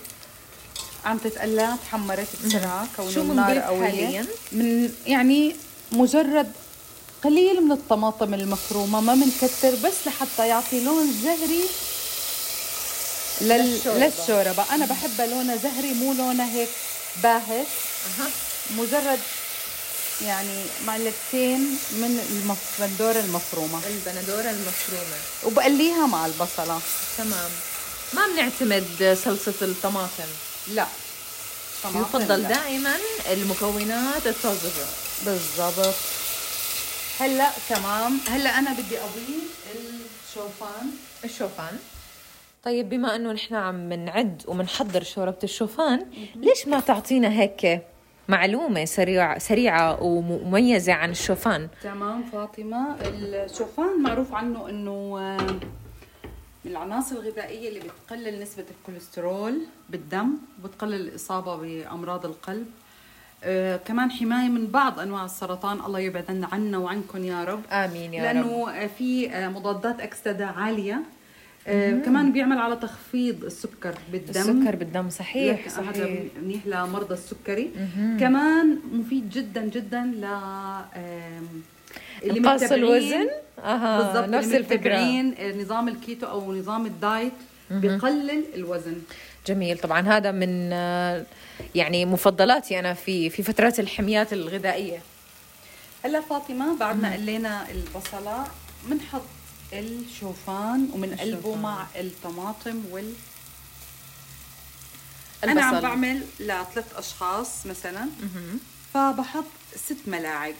عم 1.05 1.17
تتقلى 1.17 1.73
تحمرت 1.85 2.27
بسرعة 2.45 2.87
كونه 2.97 3.11
شو 3.11 3.21
النار 3.21 3.59
قوية. 3.59 3.85
حالياً؟ 3.89 4.25
من 4.51 4.91
يعني 5.05 5.55
مجرد 5.91 6.51
قليل 7.23 7.63
من 7.65 7.71
الطماطم 7.71 8.33
المفرومة 8.33 9.01
ما 9.01 9.13
بنكتر 9.15 9.75
بس 9.87 10.07
لحتى 10.07 10.47
يعطي 10.47 10.83
لون 10.83 11.11
زهري 11.23 11.63
لل... 13.41 13.79
للشوربة. 13.85 14.75
أنا 14.75 14.85
بحبها 14.85 15.25
لونها 15.27 15.55
زهري 15.55 15.93
مو 15.93 16.13
لونها 16.13 16.53
هيك 16.53 16.69
باهت. 17.23 17.67
مجرد 18.77 19.19
يعني 20.25 20.63
معلقتين 20.87 21.59
من 21.91 22.19
المف... 22.31 22.81
البندوره 22.81 23.19
المفرومة. 23.19 23.81
البندورة 23.87 24.49
المفرومة. 24.51 25.17
وبقليها 25.45 26.07
مع 26.07 26.25
البصلة. 26.25 26.79
تمام. 27.17 27.51
ما 28.13 28.21
بنعتمد 28.27 29.17
صلصة 29.25 29.65
الطماطم. 29.65 30.29
لا. 30.73 30.85
طماطم 31.83 32.01
يفضل 32.01 32.41
لا. 32.41 32.49
دائما 32.49 32.95
المكونات 33.31 34.27
الطازجة. 34.27 34.85
بالضبط. 35.25 35.95
هلأ 37.19 37.51
تمام. 37.69 38.19
هلأ 38.27 38.59
أنا 38.59 38.73
بدي 38.73 38.97
أضيف 38.99 39.51
الشوفان. 40.29 40.91
الشوفان. 41.23 41.77
طيب 42.63 42.89
بما 42.89 43.15
إنه 43.15 43.31
نحن 43.31 43.55
عم 43.55 43.93
نعد 43.93 44.43
ومنحضر 44.47 45.03
شوربة 45.03 45.37
الشوفان 45.43 46.05
ليش 46.35 46.67
ما 46.67 46.79
تعطينا 46.79 47.29
هيك 47.31 47.81
معلومة 48.35 48.85
سريعة 48.85 49.39
سريعة 49.39 50.03
ومميزة 50.03 50.93
عن 50.93 51.09
الشوفان. 51.11 51.67
تمام 51.83 52.23
فاطمة. 52.23 52.95
الشوفان 53.05 54.01
معروف 54.03 54.33
عنه 54.33 54.69
إنه 54.69 55.17
آه، 55.19 55.37
من 56.65 56.71
العناصر 56.71 57.15
الغذائية 57.15 57.69
اللي 57.69 57.79
بتقلل 57.79 58.41
نسبة 58.41 58.65
الكوليسترول 58.79 59.61
بالدم 59.89 60.29
وبتقلل 60.63 60.93
الإصابة 61.07 61.55
بأمراض 61.55 62.25
القلب. 62.25 62.67
آه 63.43 63.77
كمان 63.77 64.11
حماية 64.11 64.49
من 64.49 64.67
بعض 64.67 64.99
أنواع 64.99 65.25
السرطان. 65.25 65.79
الله 65.85 65.99
يبعد 65.99 66.47
عنا 66.51 66.77
وعنكم 66.77 67.23
يا 67.23 67.43
رب. 67.43 67.61
آمين 67.71 68.13
يا 68.13 68.21
لأنه 68.23 68.65
رب. 68.69 68.89
في 68.97 69.29
آه 69.31 69.47
مضادات 69.47 69.99
أكسدة 70.01 70.47
عالية 70.47 71.01
آه 71.67 71.91
كمان 71.91 72.31
بيعمل 72.31 72.57
على 72.57 72.75
تخفيض 72.75 73.43
السكر 73.43 73.95
بالدم. 74.11 74.41
السكر 74.41 74.75
بالدم 74.75 75.09
صحيح 75.09 75.69
صحيح. 75.69 76.07
منيح 76.43 76.67
لمرضى 76.67 77.13
السكري. 77.13 77.71
كمان 78.19 78.79
مفيد 78.91 79.29
جدا 79.29 79.65
جدا 79.65 80.01
ل 80.01 80.25
اللي 82.23 82.39
انقاص 82.39 82.71
الوزن. 82.71 83.29
أها 83.63 83.97
بالضبط 83.97 84.29
نفس 84.29 84.55
الفكرة. 84.55 84.77
متبعين 84.77 85.35
نظام 85.61 85.87
الكيتو 85.87 86.27
أو 86.27 86.55
نظام 86.55 86.85
ال 86.85 86.95
diet 86.95 87.33
بقلل 87.71 88.43
الوزن. 88.55 88.95
جميل. 89.47 89.77
طبعا 89.77 90.01
هذا 90.01 90.31
من 90.31 90.69
آه، 90.73 91.25
يعني 91.75 92.05
مفضلاتي 92.05 92.79
أنا 92.79 92.93
في 92.93 93.29
في 93.29 93.43
فترات 93.43 93.79
الحميات 93.79 94.33
الغذائية. 94.33 94.99
هلا 96.05 96.21
فاطمة 96.21 96.77
بعد 96.77 97.01
ما 97.01 97.13
قلينا 97.13 97.65
البصله 97.71 98.43
بنحط 98.87 99.21
الشوفان 99.73 100.89
وبنقلبه 100.93 101.37
الشوفان. 101.37 101.61
مع 101.61 101.85
الطماطم 101.95 102.81
وال 102.91 103.13
أنا 105.43 105.61
عم 105.63 105.69
البصل. 105.75 105.87
بعمل 105.87 106.25
لثلاث 106.39 106.85
أشخاص 106.95 107.65
مثلا. 107.65 108.05
فبحط 108.93 109.43
ست 109.85 109.97
ملاعق. 110.07 110.55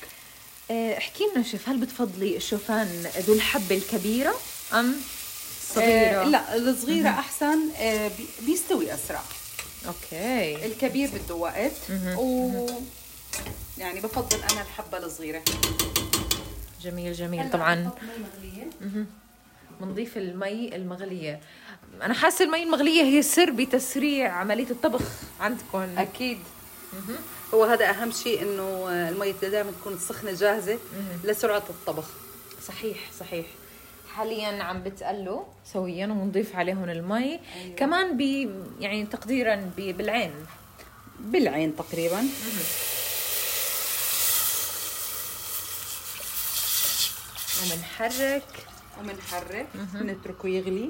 آه، 0.72 0.98
احكي 0.98 1.24
لنا 1.36 1.44
شيف 1.44 1.70
هل 1.70 1.78
بتفضلي 1.78 2.38
الشوفان 2.38 3.06
ذو 3.18 3.34
الحبة 3.34 3.76
الكبيرة 3.78 4.34
أم 4.74 4.96
صغيرة؟ 5.76 6.22
آه 6.22 6.24
لا 6.24 6.56
الصغيرة 6.56 7.10
أحسن 7.10 7.60
آه 7.78 8.08
بي- 8.08 8.46
بيستوي 8.46 8.94
أسرع. 8.94 9.22
okay. 9.88 10.66
الكبير 10.66 11.10
بده 11.10 11.36
وقت. 11.36 11.72
و 12.18 12.68
يعني 13.78 14.00
بفضل 14.00 14.38
أنا 14.52 14.62
الحبة 14.62 14.98
الصغيرة. 14.98 15.44
جميل 16.84 17.14
جميل. 17.14 17.52
طبعا. 17.52 17.90
بنضيف 19.82 20.18
المي 20.18 20.76
المغلية. 20.76 21.40
أنا 22.02 22.14
حاسة 22.14 22.46
المي 22.46 22.64
المغلية 22.64 23.02
هي 23.02 23.20
السر 23.20 23.52
بتسريع 23.52 24.32
عملية 24.34 24.70
الطبخ 24.70 25.02
عندكم. 25.40 25.88
أكيد. 25.98 26.38
هو 27.54 27.64
هذا 27.64 27.90
أهم 27.90 28.12
شيء 28.12 28.42
إنه 28.42 28.90
المي 29.10 29.32
دائما 29.32 29.72
تكون 29.72 30.00
سخنة 30.00 30.34
جاهزة 30.34 30.80
لسرعة 31.24 31.64
الطبخ. 31.70 32.10
صحيح 32.68 32.98
صحيح. 33.20 33.46
حاليا 34.16 34.64
عم 34.64 34.84
بتقلوا 34.84 35.44
سويا 35.74 36.08
وبنضيف 36.08 36.56
عليهم 36.56 36.90
المي. 36.90 37.18
أيوة. 37.18 37.76
كمان 37.76 38.18
ب 38.18 38.22
يعني 38.80 39.06
تقديرا 39.06 39.72
بالعين. 39.78 40.32
بالعين 41.20 41.76
تقريبا. 41.76 42.24
وبنحرك 47.60 48.68
وبنحرك 49.00 49.68
بنتركه 49.94 50.50
يغلي. 50.50 50.90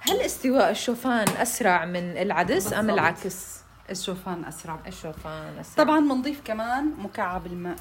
هل 0.00 0.20
استواء 0.20 0.70
الشوفان 0.70 1.28
أسرع 1.28 1.84
من 1.84 2.16
العدس 2.16 2.72
أم 2.72 2.86
بالضبط. 2.86 2.92
العكس؟ 2.98 3.58
الشوفان 3.90 4.44
أسرع. 4.44 4.78
الشوفان 4.86 5.58
أسرع. 5.58 5.84
طبعا 5.84 6.00
بنضيف 6.00 6.40
كمان 6.44 6.94
مكعب 6.98 7.46
الم... 7.46 7.76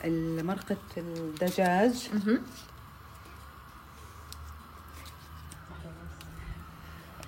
مرقه 0.45 0.77
الدجاج. 0.97 2.09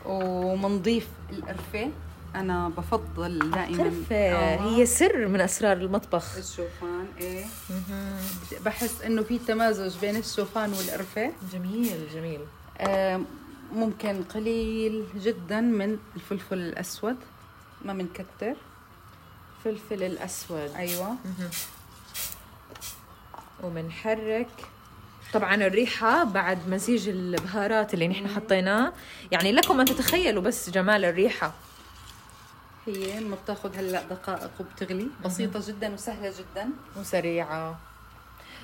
وبنضيف 0.06 1.08
القرفة. 1.30 1.92
أنا 2.36 2.70
بفضل 2.70 3.52
دائما 3.52 3.94
آه. 4.12 4.60
هي 4.60 4.86
سر 4.86 5.28
من 5.28 5.42
أسرار 5.42 5.78
المطبخ. 5.78 6.38
الشوفان 6.38 7.08
إيه. 7.22 7.46
بحس 8.66 9.02
إنه 9.02 9.24
في 9.24 9.40
تمازج 9.40 9.98
بين 10.02 10.16
الشوفان 10.16 10.74
والقرفة. 10.74 11.32
جميل 11.54 12.08
جميل. 12.14 12.40
آه، 12.78 13.22
ممكن 13.74 14.24
قليل 14.24 15.06
جدا 15.16 15.62
من 15.62 15.98
الفلفل 16.16 16.58
الأسود. 16.58 17.16
ما 17.86 17.94
بنكتر 17.94 18.56
فلفل 19.64 20.04
الأسود. 20.04 20.72
أيوه. 20.76 21.16
وبنحرك 23.64 24.50
طبعا 25.34 25.56
الريحة 25.56 26.24
بعد 26.24 26.70
مزيج 26.70 27.10
البهارات 27.10 27.94
اللي 27.94 28.08
نحن 28.08 28.28
حطيناه. 28.28 28.94
يعني 29.32 29.52
لكم 29.52 29.80
أن 29.80 29.86
تتخيلوا 29.86 30.44
بس 30.44 30.70
جمال 30.70 31.06
الريحة. 31.06 31.54
هي 32.90 33.20
ما 33.20 33.36
بتاخذ 33.44 33.76
هلأ 33.78 34.04
دقائق 34.10 34.52
وبتغلي؟ 34.60 35.08
بسيطة 35.26 35.62
جدا 35.68 35.94
وسهلة 35.94 36.34
جدا. 36.40 36.70
وسريعة. 37.00 37.80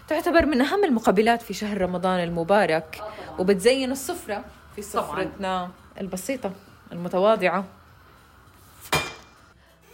تعتبر 0.08 0.46
من 0.46 0.62
أهم 0.62 0.84
المقبلات 0.84 1.42
في 1.42 1.54
شهر 1.54 1.82
رمضان 1.82 2.24
المبارك. 2.24 3.04
وبتزين 3.40 3.92
السفرة 3.92 4.46
في 4.76 4.82
سفرتنا 4.82 5.70
البسيطة 6.02 6.52
المتواضعة. 6.92 7.66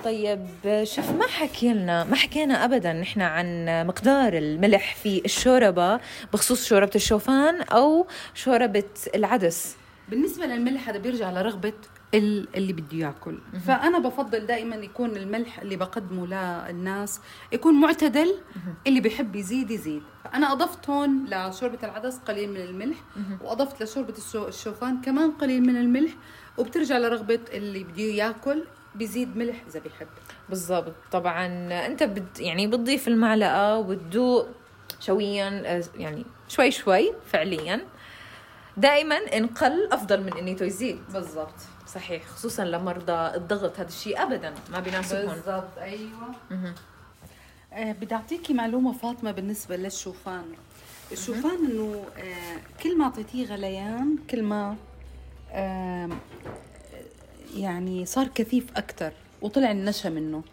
طيب 0.03 0.47
شوف 0.83 1.09
ما 1.11 1.27
حكي 1.27 1.73
لنا 1.73 2.03
ما 2.03 2.15
حكينا 2.15 2.65
ابدا 2.65 2.93
نحن 2.93 3.21
عن 3.21 3.65
مقدار 3.87 4.33
الملح 4.33 4.95
في 4.95 5.21
الشوربة 5.25 5.99
بخصوص 6.33 6.65
شوربة 6.65 6.91
الشوفان 6.95 7.61
أو 7.61 8.07
شوربة 8.33 8.89
العدس؟ 9.15 9.75
بالنسبة 10.09 10.45
للملح 10.45 10.89
هذا 10.89 10.97
بيرجع 10.97 11.31
لرغبة 11.31 11.73
اللي 12.13 12.74
بده 12.74 12.97
ياكل. 12.97 13.38
فأنا 13.67 14.00
بفضل 14.00 14.45
دائما 14.45 14.76
يكون 14.76 15.10
الملح 15.17 15.60
اللي 15.60 15.76
بقدمه 15.76 16.26
للناس 16.28 17.21
يكون 17.52 17.74
معتدل 17.82 18.36
اللي 18.88 19.00
بيحب 19.00 19.36
يزيد 19.36 19.71
يزيد. 19.71 20.02
فأنا 20.24 20.52
أضفت 20.52 20.89
هون 20.89 21.26
لشوربة 21.26 21.78
العدس 21.84 22.17
قليل 22.17 22.50
من 22.50 22.62
الملح 22.62 22.97
وأضفت 23.41 23.84
لشوربة 23.84 24.13
الشو- 24.17 24.47
الشوفان 24.47 25.02
كمان 25.02 25.32
قليل 25.32 25.62
من 25.62 25.78
الملح 25.78 26.12
وبترجع 26.58 26.97
لرغبة 26.97 27.39
اللي 27.54 27.84
بده 27.84 28.04
ياكل 28.04 28.63
بيزيد 28.95 29.38
ملح 29.38 29.63
إذا 29.69 29.80
بيحب. 29.80 30.08
بالضبط. 30.50 30.93
طبعا 31.12 31.45
أنت 31.86 32.04
بت 32.04 32.39
يعني 32.39 32.67
بتضيف 32.67 33.08
المعلقة 33.08 33.78
وتدوق 33.78 34.47
شويا 35.00 35.62
آه، 35.65 35.84
يعني 35.97 36.26
شوي 36.47 36.71
شوي 36.71 37.13
فعليا. 37.26 37.82
دائما 38.78 39.15
ان 39.15 39.47
قل 39.47 39.88
أفضل 39.91 40.24
من 40.24 40.34
إنه 40.38 40.58
يزيد. 40.62 41.00
بالضبط. 41.13 41.54
صحيح 41.93 42.25
خصوصا 42.25 42.65
لمرضى 42.65 43.36
الضغط 43.36 43.80
هذا 43.80 43.88
الشيء 43.88 44.23
ابدا 44.23 44.54
ما 44.71 44.80
بيناسبهم. 44.80 45.34
بالضبط 45.34 45.77
أيوه. 45.77 46.36
آه 47.73 47.91
بدي 47.91 48.15
اعطيكي 48.15 48.54
معلومة 48.54 48.93
فاطمة 48.93 49.32
بالنسبة 49.32 49.75
للشوفان. 49.75 50.45
الشوفان 51.12 51.65
إنه 51.65 52.06
آه 52.17 52.82
كل 52.84 52.97
ما 52.97 53.06
أعطيتيه 53.06 53.45
غليان 53.45 54.17
كل 54.30 54.43
ما 54.43 54.75
آه 55.51 56.10
يعني 57.56 58.06
صار 58.06 58.27
كثيف 58.27 58.77
أكثر 58.77 59.13
وطلع 59.41 59.71
النشا 59.71 60.08
منه. 60.08 60.43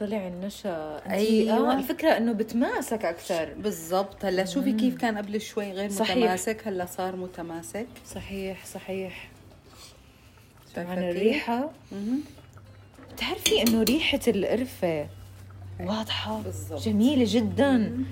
طلع 0.00 0.26
النشا. 0.28 1.02
أيوة. 1.10 1.56
أيوه 1.56 1.78
الفكرة 1.78 2.16
إنه 2.16 2.32
بتماسك 2.32 3.04
أكثر 3.04 3.54
بالضبط. 3.54 4.24
هلأ 4.24 4.44
شوفي 4.44 4.72
كيف 4.72 4.98
كان 4.98 5.18
قبل 5.18 5.40
شوي 5.40 5.72
غير 5.72 5.90
صحيح. 5.90 6.16
متماسك 6.16 6.68
هلأ 6.68 6.86
صار 6.86 7.16
متماسك. 7.16 7.86
صحيح 8.06 8.66
صحيح. 8.66 9.30
كيف؟ 10.82 10.98
الريحه. 10.98 11.70
بتعرفي 13.12 13.62
إنه 13.62 13.82
ريحة 13.82 14.20
القرفة 14.28 15.06
واضحة؟ 15.80 16.40
بالضبط. 16.42 16.82
جميلة 16.82 17.24
جدا. 17.28 18.04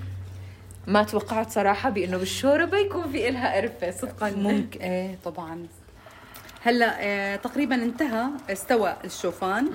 ما 0.87 1.03
توقعت 1.03 1.51
صراحة 1.51 1.89
بإنه 1.89 2.17
بالشوربة 2.17 2.77
يكون 2.77 3.11
في 3.11 3.29
إلها 3.29 3.55
قرفة 3.55 3.91
صدقا. 3.91 4.29
ممكن. 4.29 4.81
إيه 4.81 5.17
طبعا. 5.25 5.67
هلأ 6.63 6.95
آه 6.99 7.35
تقريبا 7.35 7.75
انتهى 7.75 8.25
استوى 8.49 8.95
الشوفان. 9.05 9.69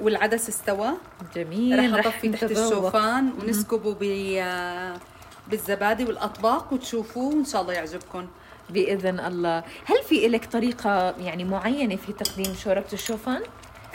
والعدس 0.00 0.48
استوى. 0.48 0.90
جميل. 1.36 1.98
رح 1.98 2.06
أطفي 2.06 2.28
تحت. 2.28 2.44
الشوفان 2.44 3.32
ونسكبه 3.32 3.94
بالزبادي 5.48 6.04
والأطباق 6.04 6.72
وتشوفوه 6.72 7.34
وإن 7.34 7.44
شاء 7.44 7.62
الله 7.62 7.72
يعجبكم. 7.72 8.26
بإذن 8.70 9.20
الله. 9.20 9.58
هل 9.84 9.96
في 10.08 10.28
لك 10.28 10.44
طريقة 10.44 11.10
يعني 11.20 11.44
معينة 11.44 11.96
في 11.96 12.12
تقديم 12.12 12.54
شوربة 12.54 12.92
الشوفان؟ 12.92 13.42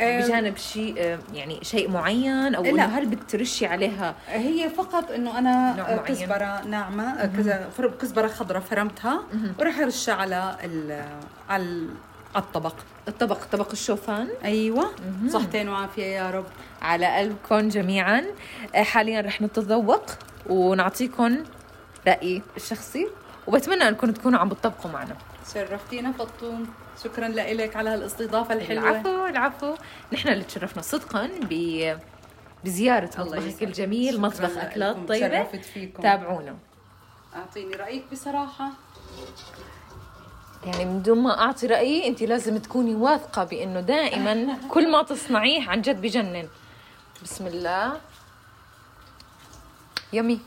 بجانب 0.01 0.58
شيء 0.58 1.17
يعني 1.34 1.60
شيء 1.62 1.91
معين 1.91 2.55
أو 2.55 2.63
لا. 2.63 2.86
هل 2.86 3.05
بترشي 3.05 3.65
عليها؟ 3.65 4.15
هي 4.27 4.69
فقط 4.69 5.12
إنه 5.12 5.38
أنا 5.39 5.75
معين. 5.75 5.97
كزبرة 5.99 6.62
ناعمة 6.65 7.25
كذا 7.25 7.69
فر- 7.77 7.91
كزبرة 8.01 8.27
خضراء 8.27 8.62
فرمتها 8.62 9.23
وراح 9.60 9.79
أرشها 9.79 10.13
على 10.15 10.36
على 10.36 10.55
ال- 10.63 11.05
على 11.49 11.88
الطبق. 12.36 12.73
الطبق 13.08 13.43
طبق 13.51 13.71
الشوفان؟ 13.71 14.27
أيوه. 14.43 14.91
صحتين 15.29 15.69
وعافية 15.69 16.03
يا 16.05 16.32
رب. 16.32 16.45
على 16.82 17.17
قلبكم 17.17 17.69
جميعا. 17.69 18.23
حاليا 18.75 19.21
رح 19.21 19.41
نتذوق 19.41 20.05
ونعطيكم 20.49 21.38
رأيي 22.08 22.41
الشخصي. 22.58 23.08
وبتمنى 23.49 23.88
إنكم 23.88 24.12
تكونوا 24.12 24.39
عم 24.39 24.49
بتطبقوا 24.49 24.91
معنا. 24.91 25.15
شرفتينا 25.53 26.12
فطوم. 26.12 26.67
شكرا 27.03 27.27
لك 27.27 27.75
على 27.75 27.89
هالاستضافة 27.89 28.53
الحلوة. 28.53 28.89
العفو 28.89 29.25
العفو. 29.25 29.75
نحن 30.13 30.29
اللي 30.29 30.43
تشرفنا 30.43 30.81
صدقا 30.81 31.29
ب 31.49 31.53
بزيارة 32.63 33.09
الله 33.19 33.39
مطبخك. 33.39 33.63
الجميل 33.63 34.21
مطبخ 34.21 34.57
أكلات. 34.57 34.95
طيبة. 35.07 35.47
تابعونا. 36.01 36.55
أعطيني 37.35 37.75
رأيك 37.75 38.03
بصراحة. 38.12 38.69
يعني 40.65 40.85
من 40.85 41.01
دون 41.01 41.23
ما 41.23 41.41
أعطي 41.41 41.67
رأيي 41.67 42.07
أنت 42.07 42.21
لازم 42.23 42.57
تكوني 42.57 42.95
واثقة 42.95 43.43
بأنه 43.43 43.79
دائما 43.79 44.57
كل 44.73 44.91
ما 44.91 45.03
تصنعيه 45.03 45.69
عن 45.69 45.81
جد 45.81 46.01
بجنن. 46.01 46.47
بسم 47.23 47.47
الله. 47.47 47.97
يمي. 50.13 50.39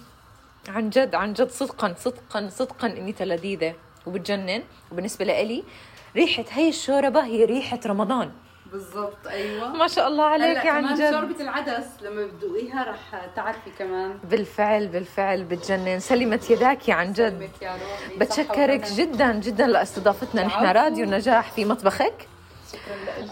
عن 0.68 0.90
جد 0.90 1.14
عن 1.14 1.32
جد 1.32 1.50
صدقا 1.50 1.94
صدقا 1.98 2.48
صدقا 2.48 2.86
إني 2.86 3.14
لذيذة 3.20 3.74
وبتجنن. 4.06 4.62
وبالنسبة 4.92 5.24
لإلي 5.24 5.64
ريحة 6.16 6.44
هي 6.50 6.68
الشوربة 6.68 7.24
هي 7.24 7.44
ريحة 7.44 7.80
رمضان. 7.86 8.30
بالضبط 8.72 9.26
أيوه. 9.26 9.68
ما 9.68 9.88
شاء 9.88 10.08
الله 10.08 10.24
عليك 10.24 10.66
عن 10.66 10.94
جد. 10.94 11.10
شوربة 11.10 11.40
العدس 11.40 11.86
لما 12.02 12.26
بتدوقيها 12.26 12.84
رح 12.84 13.26
تعرفي 13.36 13.70
كمان. 13.78 14.18
بالفعل 14.24 14.86
بالفعل 14.86 15.44
بتجنن. 15.44 16.00
سلمت 16.00 16.50
يداكي 16.50 16.92
عن 16.92 17.12
جد. 17.12 17.50
يا 17.62 17.72
روحي. 17.72 18.18
بتشكرك 18.18 18.92
جدا 18.92 19.32
جدا 19.32 19.66
لأستضافتنا. 19.66 20.44
نحن. 20.44 20.64
راديو 20.64 21.06
نجاح 21.06 21.52
في 21.52 21.64
مطبخك. 21.64 22.28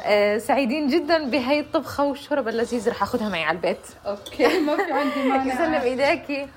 آه 0.04 0.38
سعيدين 0.38 0.86
جدا 0.86 1.30
بهي 1.30 1.60
الطبخة 1.60 2.04
والشوربة 2.04 2.50
اللذيذة. 2.50 2.90
رح 2.90 3.02
أخذها 3.02 3.28
معي 3.28 3.44
على 3.44 3.56
البيت. 3.56 3.86
أوكي 4.06 4.60
ما 4.60 4.76
في 4.76 4.92
عندي 4.92 5.28
مانع. 5.28 5.44
يسلم 5.54 5.74
إيديكي. 5.74 6.48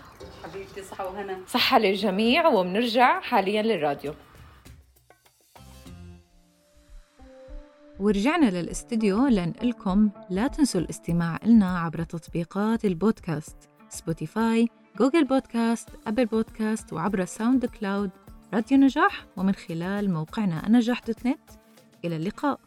حبيبتي 0.44 0.84
صحة 0.84 1.06
وهنا 1.06 1.40
صحة 1.48 1.80
للجميع 1.80 2.48
وبنرجع 2.48 3.20
حاليا 3.20 3.62
للراديو. 3.62 4.14
ورجعنا 8.00 8.46
للاستديو 8.46 9.28
لنقلكم 9.28 10.10
لا 10.30 10.48
تنسوا 10.48 10.82
الاستماع 10.82 11.40
لنا 11.46 11.80
عبر 11.80 12.04
تطبيقات 12.04 12.86
البودكاست 12.86 13.58
Spotify 13.90 14.68
Google 15.00 15.26
Podcast 15.26 15.90
Apple 16.08 16.26
Podcast 16.26 16.94
وعبر 16.94 17.26
SoundCloud 17.26 18.12
راديو 18.54 18.78
نجاح 18.78 19.26
ومن 19.38 19.54
خلال 19.54 20.14
موقعنا 20.14 20.70
نجاح 20.70 21.00
dot 21.00 21.26
net. 21.26 21.50
إلى 22.06 22.16
اللقاء. 22.16 22.60